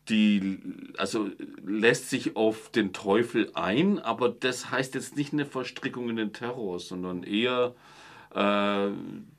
die 0.09 0.61
also 0.99 1.31
lässt 1.65 2.11
sich 2.11 2.37
auf 2.37 2.71
den 2.71 2.93
Teufel 2.93 3.51
ein, 3.55 3.99
aber 3.99 4.29
das 4.29 4.71
heißt 4.71 4.95
jetzt 4.95 5.17
nicht 5.17 5.33
eine 5.33 5.47
Verstrickung 5.47 6.11
in 6.11 6.17
den 6.17 6.33
Terror, 6.33 6.79
sondern 6.79 7.23
eher 7.23 7.75
äh, 8.35 8.91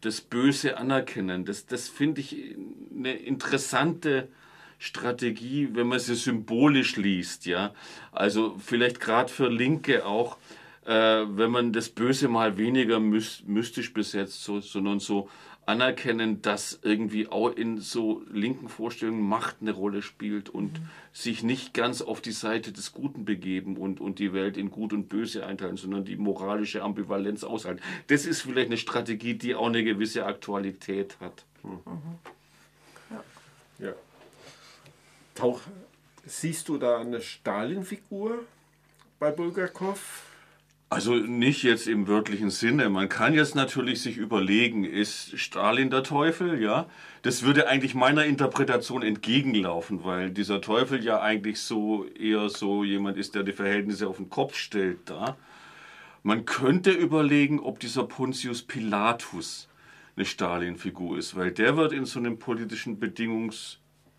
das 0.02 0.22
Böse 0.22 0.78
anerkennen. 0.78 1.46
Das, 1.46 1.68
das 1.68 1.88
finde 1.88 2.22
ich 2.22 2.58
eine 2.94 3.14
interessante 3.14 4.30
Strategie, 4.79 5.70
wenn 5.74 5.88
man 5.88 6.00
sie 6.00 6.15
symbolisch 6.15 6.96
liest, 6.96 7.46
ja. 7.46 7.74
Also 8.12 8.55
vielleicht 8.60 9.00
gerade 9.00 9.32
für 9.32 9.50
Linke 9.50 10.05
auch, 10.05 10.38
äh, 10.86 10.91
wenn 10.91 11.51
man 11.51 11.74
das 11.74 11.89
Böse 11.89 12.27
mal 12.27 12.58
weniger 12.58 13.00
mystisch 13.00 13.94
besetzt, 13.94 14.44
so, 14.44 14.60
sondern 14.60 15.00
so 15.00 15.29
anerkennen, 15.65 16.41
dass 16.41 16.79
irgendwie 16.84 17.27
auch 17.27 17.50
in 17.50 17.79
so 17.79 18.22
linken 18.32 18.70
Vorstellungen 18.70 19.27
Macht 19.27 19.58
eine 19.62 19.72
Rolle 19.72 20.01
spielt 20.01 20.50
und 20.50 20.74
mhm. 20.74 20.89
sich 21.12 21.44
nicht 21.44 21.74
ganz 21.74 22.01
auf 22.01 22.22
die 22.22 22.32
Seite 22.32 22.72
des 22.72 22.94
Guten 22.94 23.25
begeben 23.25 23.77
und, 23.77 24.00
und 24.00 24.20
die 24.20 24.34
Welt 24.34 24.58
in 24.58 24.70
Gut 24.70 24.94
und 24.94 25.10
Böse 25.10 25.46
einteilen, 25.46 25.77
sondern 25.77 26.05
die 26.05 26.17
moralische 26.17 26.84
Ambivalenz 26.84 27.44
aushalten. 27.44 27.82
Das 28.08 28.25
ist 28.25 28.41
vielleicht 28.41 28.67
eine 28.67 28.77
Strategie, 28.77 29.34
die 29.34 29.55
auch 29.55 29.67
eine 29.67 29.84
gewisse 29.84 30.25
Aktualität 30.25 31.17
hat. 31.20 31.46
Hm. 31.63 31.72
Mhm. 31.72 32.20
Ja. 33.79 33.88
ja. 33.88 33.94
Tauch, 35.36 35.60
siehst 36.25 36.70
du 36.70 36.77
da 36.77 37.00
eine 37.00 37.22
Stalin-Figur 37.22 38.39
bei 39.20 39.32
Bulgakov? 39.32 40.24
Also 40.89 41.15
nicht 41.15 41.63
jetzt 41.63 41.88
im 41.88 42.08
wörtlichen 42.08 42.50
Sinne. 42.50 42.89
Man 42.89 43.10
kann 43.10 43.34
jetzt 43.34 43.54
natürlich 43.54 44.01
sich 44.01 44.15
überlegen, 44.15 44.86
ist 44.86 45.38
Stalin 45.38 45.89
der 45.89 46.04
Teufel? 46.04 46.62
Ja, 46.62 46.88
das 47.24 47.44
würde 47.44 47.68
eigentlich 47.68 47.96
meiner 47.96 48.24
Interpretation 48.24 49.04
entgegenlaufen, 49.04 50.06
weil 50.06 50.32
dieser 50.32 50.62
Teufel 50.62 51.04
ja 51.04 51.20
eigentlich 51.20 51.60
so 51.60 52.06
eher 52.06 52.48
so 52.50 52.86
jemand 52.86 53.18
ist, 53.18 53.36
der 53.36 53.44
die 53.44 53.51
Verhältnisse 53.51 54.08
auf 54.08 54.18
den 54.18 54.30
Kopf 54.30 54.56
stellt 54.56 55.10
da. 55.10 55.36
Man 56.24 56.46
könnte 56.46 56.92
überlegen, 56.92 57.60
ob 57.60 57.80
dieser 57.80 58.06
Pontius 58.06 58.62
Pilatus 58.62 59.68
eine 60.15 60.25
Stalin-Figur 60.25 61.18
ist, 61.18 61.36
weil 61.36 61.51
der 61.51 61.75
wird 61.75 61.92
in 61.92 62.06
so 62.06 62.20
einem 62.20 62.39
politischen 62.39 63.00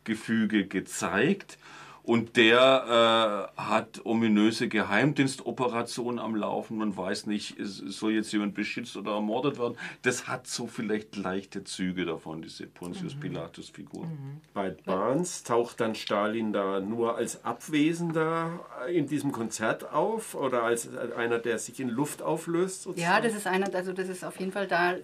Bedingungsgefüge 0.07 0.67
gezeigt 0.67 1.59
und 2.07 2.37
der 2.37 3.51
äh, 3.59 3.61
hat 3.61 4.01
ominöse 4.05 4.69
Geheimdienstoperationen 4.69 6.21
am 6.21 6.37
Laufen. 6.37 6.79
Man 6.79 6.97
weiß 6.97 7.27
nicht, 7.27 7.57
soll 7.59 8.13
jetzt 8.13 8.33
jemand 8.33 8.55
beschützt 8.55 8.97
oder 8.97 9.15
ermordet 9.15 9.59
werden. 9.59 9.77
Das 10.03 10.29
hat 10.29 10.47
so 10.47 10.69
vielleicht 10.69 11.17
leichte 11.17 11.65
Züge 11.65 12.07
davon, 12.07 12.43
diese 12.43 12.69
Pontius 12.69 13.17
mhm. 13.17 13.21
Pilatus-Figur. 13.21 14.05
Mhm. 14.05 14.41
Bei 14.55 14.71
Barnes 14.71 15.43
taucht 15.43 15.81
dann 15.81 15.97
Stalin 15.97 16.53
da 16.53 16.79
nur 16.79 17.17
als 17.17 17.45
Abwesender 17.45 18.61
in 18.89 19.09
diesem 19.09 19.33
Konzert 19.33 19.93
auf 19.93 20.37
oder 20.37 20.63
als 20.63 20.89
einer, 21.17 21.41
der 21.41 21.59
sich 21.59 21.81
in 21.81 21.89
Luft 21.89 22.23
auflöst? 22.23 22.83
Sozusagen? 22.83 23.13
Ja, 23.13 23.21
das 23.21 23.35
ist 23.35 23.49
einer, 23.49 23.75
also 23.75 23.93
das 23.93 24.09
ist 24.09 24.25
auf 24.25 24.39
jeden 24.39 24.53
Fall 24.53 24.69
da 24.69 24.95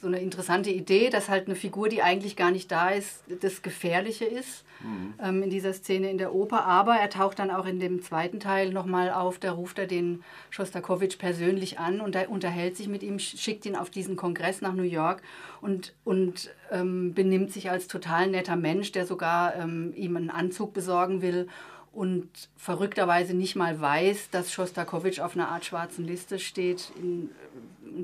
so 0.00 0.08
eine 0.08 0.18
interessante 0.18 0.70
Idee, 0.70 1.08
dass 1.08 1.28
halt 1.28 1.46
eine 1.46 1.54
Figur, 1.54 1.88
die 1.88 2.02
eigentlich 2.02 2.34
gar 2.34 2.50
nicht 2.50 2.72
da 2.72 2.90
ist, 2.90 3.22
das 3.42 3.62
Gefährliche 3.62 4.24
ist 4.24 4.64
mhm. 4.80 5.14
ähm, 5.22 5.42
in 5.44 5.50
dieser 5.50 5.72
Szene 5.72 6.10
in 6.10 6.18
der 6.18 6.34
Oper. 6.34 6.47
Aber 6.52 6.96
er 6.96 7.10
taucht 7.10 7.38
dann 7.38 7.50
auch 7.50 7.66
in 7.66 7.80
dem 7.80 8.02
zweiten 8.02 8.40
Teil 8.40 8.72
nochmal 8.72 9.10
auf. 9.12 9.38
Da 9.38 9.52
ruft 9.52 9.78
er 9.78 9.86
den 9.86 10.22
Schostakowitsch 10.50 11.18
persönlich 11.18 11.78
an 11.78 12.00
und 12.00 12.14
er 12.14 12.30
unterhält 12.30 12.76
sich 12.76 12.88
mit 12.88 13.02
ihm, 13.02 13.18
schickt 13.18 13.66
ihn 13.66 13.76
auf 13.76 13.90
diesen 13.90 14.16
Kongress 14.16 14.60
nach 14.60 14.74
New 14.74 14.82
York 14.82 15.22
und, 15.60 15.94
und 16.04 16.50
ähm, 16.70 17.14
benimmt 17.14 17.52
sich 17.52 17.70
als 17.70 17.88
total 17.88 18.28
netter 18.28 18.56
Mensch, 18.56 18.92
der 18.92 19.06
sogar 19.06 19.54
ähm, 19.56 19.92
ihm 19.94 20.16
einen 20.16 20.30
Anzug 20.30 20.72
besorgen 20.72 21.22
will 21.22 21.48
und 21.92 22.28
verrückterweise 22.56 23.34
nicht 23.34 23.56
mal 23.56 23.80
weiß, 23.80 24.30
dass 24.30 24.52
Schostakowitsch 24.52 25.20
auf 25.20 25.34
einer 25.34 25.48
Art 25.48 25.64
schwarzen 25.64 26.04
Liste 26.04 26.38
steht, 26.38 26.92
in, 26.96 27.30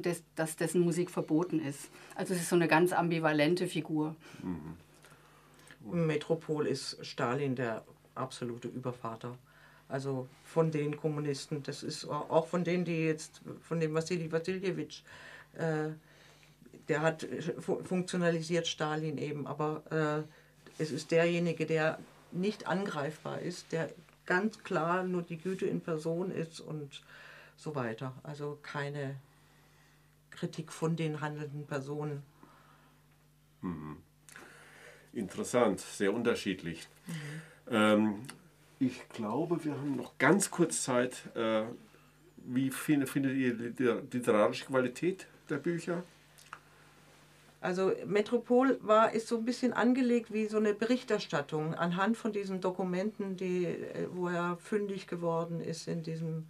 des, 0.02 0.22
dass 0.34 0.56
dessen 0.56 0.80
Musik 0.80 1.10
verboten 1.10 1.60
ist. 1.60 1.90
Also 2.14 2.34
es 2.34 2.40
ist 2.40 2.48
so 2.48 2.56
eine 2.56 2.68
ganz 2.68 2.92
ambivalente 2.92 3.66
Figur. 3.66 4.16
Mhm. 4.42 6.06
Metropol 6.06 6.66
ist 6.66 7.04
Stalin 7.04 7.54
der 7.54 7.84
absolute 8.14 8.68
Übervater. 8.68 9.36
Also 9.88 10.28
von 10.44 10.70
den 10.70 10.96
Kommunisten, 10.96 11.62
das 11.62 11.82
ist 11.82 12.06
auch 12.06 12.46
von 12.46 12.64
denen, 12.64 12.84
die 12.84 13.04
jetzt, 13.04 13.42
von 13.60 13.80
dem 13.80 13.94
Wassili 13.94 14.30
Wassiljewitsch, 14.32 15.02
äh, 15.54 15.90
der 16.88 17.00
hat 17.00 17.26
funktionalisiert 17.58 18.66
Stalin 18.66 19.18
eben, 19.18 19.46
aber 19.46 20.26
äh, 20.26 20.82
es 20.82 20.90
ist 20.90 21.10
derjenige, 21.10 21.66
der 21.66 21.98
nicht 22.32 22.66
angreifbar 22.66 23.40
ist, 23.40 23.72
der 23.72 23.90
ganz 24.26 24.62
klar 24.64 25.04
nur 25.04 25.22
die 25.22 25.38
Güte 25.38 25.66
in 25.66 25.80
Person 25.80 26.30
ist 26.30 26.60
und 26.60 27.02
so 27.56 27.74
weiter. 27.74 28.12
Also 28.22 28.58
keine 28.62 29.16
Kritik 30.30 30.72
von 30.72 30.96
den 30.96 31.20
handelnden 31.20 31.66
Personen. 31.66 32.22
Mhm. 33.60 33.96
Interessant, 35.12 35.80
sehr 35.80 36.12
unterschiedlich. 36.12 36.88
Mhm. 37.06 37.33
Ähm, 37.74 38.22
ich 38.78 39.08
glaube, 39.08 39.64
wir 39.64 39.72
haben 39.72 39.96
noch 39.96 40.16
ganz 40.18 40.50
kurz 40.50 40.82
Zeit. 40.82 41.28
Äh, 41.34 41.64
wie 42.46 42.70
findet, 42.70 43.08
findet 43.08 43.34
ihr 43.36 43.54
die 43.54 44.16
literarische 44.16 44.66
Qualität 44.66 45.26
der 45.48 45.56
Bücher? 45.56 46.04
Also 47.60 47.92
Metropol 48.06 48.78
war, 48.82 49.12
ist 49.12 49.26
so 49.26 49.38
ein 49.38 49.44
bisschen 49.46 49.72
angelegt 49.72 50.32
wie 50.32 50.46
so 50.46 50.58
eine 50.58 50.74
Berichterstattung 50.74 51.74
anhand 51.74 52.16
von 52.18 52.30
diesen 52.30 52.60
Dokumenten, 52.60 53.36
die, 53.36 53.64
äh, 53.64 54.06
wo 54.12 54.28
er 54.28 54.56
fündig 54.58 55.06
geworden 55.06 55.60
ist 55.60 55.88
in 55.88 56.02
diesem 56.02 56.46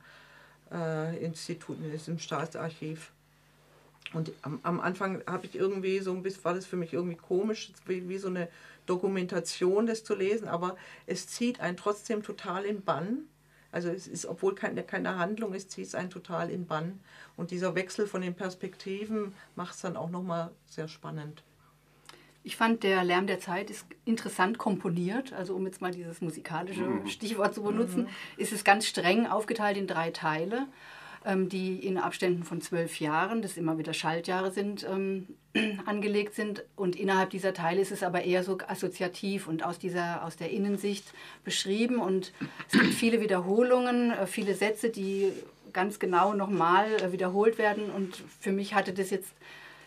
äh, 0.73 1.17
Institut, 1.25 1.79
in 1.79 1.93
diesem 1.93 2.19
Staatsarchiv. 2.19 3.13
Und 4.13 4.33
am, 4.43 4.61
am 4.63 4.81
Anfang 4.81 5.23
habe 5.27 5.47
ich 5.47 5.57
irgendwie 5.57 5.99
so 6.01 6.13
ein 6.13 6.23
bisschen, 6.23 6.45
war 6.45 6.55
das 6.55 6.67
für 6.67 6.77
mich 6.77 6.93
irgendwie 6.93 7.17
komisch, 7.17 7.73
wie, 7.87 8.09
wie 8.09 8.19
so 8.19 8.29
eine 8.29 8.49
Dokumentation, 8.87 9.87
das 9.87 10.05
zu 10.05 10.15
lesen, 10.15 10.47
aber 10.47 10.77
es 11.07 11.27
zieht 11.27 11.61
einen 11.61 11.77
trotzdem 11.77 12.23
total 12.23 12.65
in 12.65 12.83
Bann. 12.83 13.25
Also 13.73 13.89
es 13.89 14.07
ist, 14.07 14.27
obwohl 14.27 14.55
keine, 14.55 14.85
keine 14.85 15.17
Handlung 15.19 15.53
ist, 15.53 15.73
zieht 15.73 15.87
es 15.87 15.95
einen 15.97 16.11
total 16.11 16.49
in 16.49 16.67
Bann. 16.67 17.01
Und 17.37 17.51
dieser 17.51 17.75
Wechsel 17.75 18.07
von 18.07 18.21
den 18.21 18.35
Perspektiven 18.35 19.35
macht 19.57 19.75
es 19.75 19.81
dann 19.81 19.97
auch 19.97 20.11
nochmal 20.11 20.51
sehr 20.67 20.87
spannend. 20.87 21.43
Ich 22.45 22.57
fand, 22.57 22.83
der 22.83 23.03
Lärm 23.03 23.27
der 23.27 23.41
Zeit 23.41 23.71
ist 23.71 23.87
interessant 24.05 24.59
komponiert. 24.59 25.33
Also 25.33 25.57
um 25.57 25.67
jetzt 25.67 25.81
mal 25.81 25.91
dieses 25.91 26.21
musikalische 26.21 26.83
mhm. 26.83 27.09
Stichwort 27.09 27.55
zu 27.55 27.63
benutzen, 27.63 28.03
mhm. 28.03 28.09
ist 28.37 28.53
es 28.53 28.63
ganz 28.63 28.87
streng 28.87 29.27
aufgeteilt 29.27 29.77
in 29.77 29.87
drei 29.87 30.11
Teile. 30.11 30.69
Ähm, 31.27 31.49
die 31.49 31.77
in 31.77 31.97
Abständen 31.97 32.45
von 32.45 32.61
zwölf 32.61 33.01
Jahren, 33.01 33.41
das 33.41 33.57
immer 33.57 33.79
wieder 33.79 33.95
Schaltjahre 33.95 34.51
sind, 34.51 34.85
ähm, 34.85 35.27
angelegt 35.87 36.35
sind. 36.35 36.65
Und 36.77 36.97
innerhalb 36.97 37.31
dieser 37.31 37.55
Teile 37.55 37.81
ist 37.81 37.93
es 37.93 38.03
aber 38.03 38.25
eher 38.25 38.45
so 38.45 38.59
assoziativ 38.67 39.49
und 39.49 39.65
aus, 39.65 39.79
dieser, 39.79 40.23
aus 40.23 40.37
der 40.37 40.51
Innensicht 40.51 41.15
beschrieben. 41.43 41.99
Und 41.99 42.35
es 42.71 42.79
gibt 42.79 42.93
viele 42.93 43.23
Wiederholungen, 43.23 44.11
äh, 44.11 44.27
viele 44.27 44.55
Sätze, 44.55 44.91
die 44.91 45.33
ganz 45.73 45.99
genau 45.99 46.35
nochmal 46.35 46.93
äh, 47.01 47.11
wiederholt 47.11 47.57
werden. 47.57 47.91
Und 47.91 48.23
für 48.41 48.53
mich 48.53 48.75
hatte 48.75 48.93
das 48.93 49.09
jetzt 49.09 49.33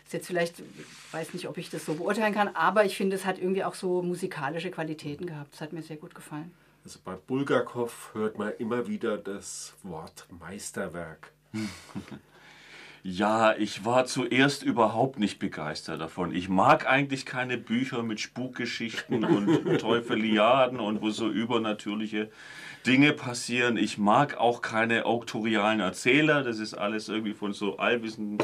ist 0.06 0.14
jetzt 0.14 0.26
vielleicht, 0.26 0.58
ich 0.58 1.12
weiß 1.12 1.34
nicht, 1.34 1.48
ob 1.48 1.58
ich 1.58 1.68
das 1.68 1.84
so 1.84 1.92
beurteilen 1.94 2.32
kann, 2.32 2.48
aber 2.54 2.86
ich 2.86 2.96
finde, 2.96 3.14
es 3.14 3.26
hat 3.26 3.38
irgendwie 3.38 3.62
auch 3.62 3.74
so 3.74 4.00
musikalische 4.00 4.70
Qualitäten 4.70 5.26
gehabt. 5.26 5.52
Das 5.52 5.60
hat 5.60 5.74
mir 5.74 5.82
sehr 5.82 5.98
gut 5.98 6.14
gefallen. 6.14 6.50
Also 6.88 7.00
bei 7.04 7.16
Bulgakov 7.16 8.12
hört 8.14 8.38
man 8.38 8.50
immer 8.58 8.86
wieder 8.86 9.18
das 9.18 9.74
Wort 9.82 10.26
Meisterwerk. 10.40 11.32
Ja, 13.04 13.54
ich 13.56 13.84
war 13.84 14.06
zuerst 14.06 14.64
überhaupt 14.64 15.20
nicht 15.20 15.38
begeistert 15.38 16.00
davon. 16.00 16.34
Ich 16.34 16.48
mag 16.48 16.86
eigentlich 16.86 17.24
keine 17.24 17.56
Bücher 17.56 18.02
mit 18.02 18.20
Spukgeschichten 18.20 19.24
und 19.24 19.78
Teufeliaden 19.80 20.80
und 20.80 21.00
wo 21.00 21.08
so 21.10 21.28
übernatürliche 21.28 22.28
Dinge 22.86 23.12
passieren. 23.12 23.76
Ich 23.76 23.98
mag 23.98 24.36
auch 24.36 24.62
keine 24.62 25.06
auktorialen 25.06 25.78
Erzähler. 25.80 26.42
Das 26.42 26.58
ist 26.58 26.74
alles 26.74 27.08
irgendwie 27.08 27.34
von 27.34 27.52
so 27.52 27.78
allwissenden 27.78 28.38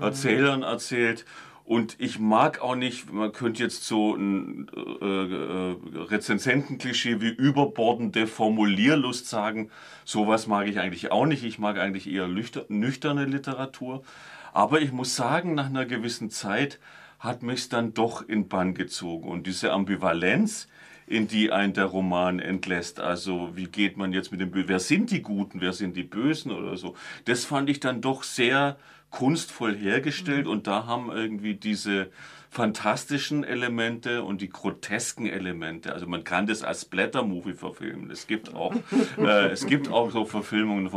Erzählern 0.00 0.62
erzählt. 0.62 1.24
Und 1.66 1.96
ich 1.98 2.20
mag 2.20 2.62
auch 2.62 2.76
nicht, 2.76 3.12
man 3.12 3.32
könnte 3.32 3.64
jetzt 3.64 3.84
so 3.84 4.14
ein 4.14 4.68
äh, 4.72 5.04
äh, 5.04 5.76
Rezensentenklischee 6.04 7.20
wie 7.20 7.30
überbordende 7.30 8.28
Formulierlust 8.28 9.28
sagen. 9.28 9.70
Sowas 10.04 10.46
mag 10.46 10.68
ich 10.68 10.78
eigentlich 10.78 11.10
auch 11.10 11.26
nicht. 11.26 11.42
Ich 11.42 11.58
mag 11.58 11.76
eigentlich 11.76 12.08
eher 12.08 12.28
nüchterne 12.28 13.24
Literatur. 13.24 14.04
Aber 14.52 14.80
ich 14.80 14.92
muss 14.92 15.16
sagen, 15.16 15.54
nach 15.54 15.66
einer 15.66 15.86
gewissen 15.86 16.30
Zeit 16.30 16.78
hat 17.18 17.42
mich 17.42 17.68
dann 17.68 17.94
doch 17.94 18.22
in 18.26 18.46
Bann 18.46 18.72
gezogen. 18.74 19.28
Und 19.28 19.48
diese 19.48 19.72
Ambivalenz, 19.72 20.68
in 21.06 21.28
die 21.28 21.52
ein 21.52 21.72
der 21.72 21.84
Roman 21.86 22.40
entlässt. 22.40 23.00
Also 23.00 23.50
wie 23.54 23.66
geht 23.66 23.96
man 23.96 24.12
jetzt 24.12 24.32
mit 24.32 24.40
dem 24.40 24.50
Bösen? 24.50 24.68
Wer 24.68 24.80
sind 24.80 25.10
die 25.10 25.22
Guten? 25.22 25.60
Wer 25.60 25.72
sind 25.72 25.96
die 25.96 26.02
Bösen 26.02 26.50
oder 26.50 26.76
so? 26.76 26.94
Das 27.24 27.44
fand 27.44 27.70
ich 27.70 27.80
dann 27.80 28.00
doch 28.00 28.22
sehr 28.22 28.76
kunstvoll 29.10 29.76
hergestellt 29.76 30.46
mhm. 30.46 30.52
und 30.52 30.66
da 30.66 30.86
haben 30.86 31.10
irgendwie 31.10 31.54
diese 31.54 32.10
fantastischen 32.50 33.44
Elemente 33.44 34.22
und 34.22 34.40
die 34.40 34.48
grotesken 34.48 35.26
Elemente. 35.26 35.92
Also 35.92 36.06
man 36.06 36.24
kann 36.24 36.46
das 36.46 36.62
als 36.62 36.86
Blätter-Movie 36.86 37.52
verfilmen. 37.52 38.10
Es 38.10 38.26
gibt 38.26 38.54
auch, 38.54 38.74
äh, 39.18 39.48
es 39.48 39.66
gibt 39.66 39.90
auch 39.90 40.10
so 40.10 40.24
Verfilmungen. 40.24 40.90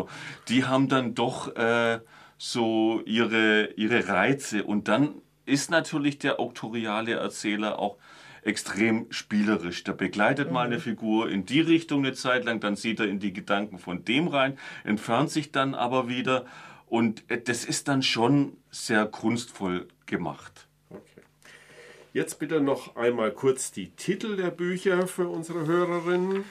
Die 0.48 0.66
haben 0.66 0.88
dann 0.88 1.16
doch 1.16 1.56
äh, 1.56 2.00
so 2.38 3.01
ihre, 3.06 3.72
ihre 3.75 4.08
Reize. 4.08 4.63
Und 4.63 4.88
dann 4.88 5.22
ist 5.50 5.72
natürlich 5.72 6.20
der 6.20 6.39
auktoriale 6.39 7.13
Erzähler 7.13 7.79
auch 7.79 7.98
extrem 8.44 9.12
spielerisch. 9.12 9.84
Da 9.84 9.91
begleitet 9.91 10.51
mal 10.51 10.65
eine 10.65 10.79
Figur 10.79 11.29
in 11.29 11.46
die 11.46 11.62
Richtung 11.62 12.06
eine 12.06 12.13
Zeit 12.13 12.46
lang, 12.46 12.60
dann 12.60 12.75
sieht 12.75 13.00
er 13.00 13.08
in 13.08 13.20
die 13.20 13.34
Gedanken 13.34 13.79
von 13.79 14.06
dem 14.06 14.27
rein, 14.27 14.58
entfernt 14.84 15.32
sich 15.32 15.51
dann 15.51 15.75
aber 15.75 16.08
wieder. 16.08 16.46
Und 16.88 17.29
äh, 17.29 17.41
das 17.41 17.65
ist 17.65 17.88
dann 17.88 18.01
schon 18.01 18.58
sehr 18.72 19.06
kunstvoll 19.06 19.88
gemacht. 20.06 20.68
Okay. 20.89 21.22
Jetzt 22.13 22.39
bitte 22.39 22.62
noch 22.62 22.96
einmal 22.96 23.32
kurz 23.32 23.72
die 23.72 23.91
Titel 23.91 24.36
der 24.36 24.51
Bücher 24.51 25.08
für 25.08 25.27
unsere 25.27 25.65
Hörerinnen. 25.65 26.44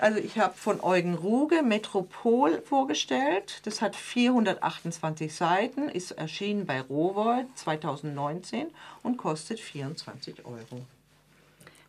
Also 0.00 0.18
ich 0.18 0.38
habe 0.38 0.54
von 0.56 0.80
Eugen 0.80 1.12
Ruge 1.12 1.62
Metropol 1.62 2.62
vorgestellt. 2.62 3.60
Das 3.64 3.82
hat 3.82 3.94
428 3.94 5.34
Seiten, 5.34 5.90
ist 5.90 6.12
erschienen 6.12 6.64
bei 6.64 6.80
Rowold 6.80 7.46
2019 7.56 8.68
und 9.02 9.18
kostet 9.18 9.60
24 9.60 10.46
Euro. 10.46 10.86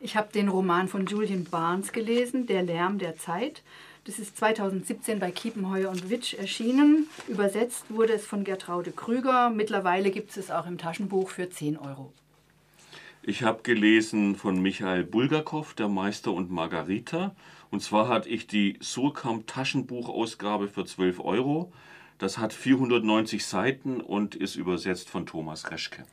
Ich 0.02 0.18
habe 0.18 0.30
den 0.34 0.50
Roman 0.50 0.90
von 0.90 1.06
Julian 1.06 1.46
Barnes 1.46 1.94
gelesen, 1.94 2.48
Der 2.48 2.64
Lärm 2.64 3.00
der 3.00 3.16
Zeit. 3.16 3.64
Das 4.04 4.20
ist 4.20 4.36
2017 4.36 5.20
bei 5.20 5.32
Kiepenheuer 5.32 5.90
und 5.90 6.10
Witsch 6.10 6.34
erschienen. 6.34 7.08
Übersetzt 7.30 7.86
wurde 7.88 8.12
es 8.12 8.26
von 8.26 8.44
Gertraude 8.44 8.92
Krüger. 8.92 9.50
Mittlerweile 9.52 10.12
gibt 10.12 10.32
es 10.32 10.38
es 10.38 10.52
auch 10.52 10.68
im 10.68 10.78
Taschenbuch 10.78 11.30
für 11.30 11.50
10 11.50 11.78
Euro. 11.78 12.12
Ich 13.24 13.44
habe 13.44 13.62
gelesen 13.62 14.36
von 14.36 14.62
Michael 14.62 15.06
Bulgakov, 15.06 15.76
Der 15.76 15.88
Meister 15.88 16.34
und 16.34 16.52
Margarita. 16.52 17.36
Und 17.72 17.82
zwar 17.82 18.10
hatte 18.10 18.30
ich 18.30 18.48
die 18.48 18.78
Surkamp 18.82 19.48
Taschenbuchausgabe 19.48 20.68
für 20.68 20.86
12 20.86 21.22
Euro. 21.22 21.72
Das 22.18 22.38
hat 22.38 22.54
490 22.54 23.44
Seiten 23.46 24.02
und 24.02 24.36
ist 24.36 24.56
übersetzt 24.56 25.10
von 25.10 25.26
Thomas 25.26 25.72
Reschke. 25.72 26.04